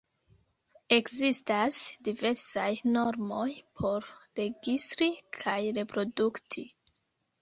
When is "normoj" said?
2.95-3.47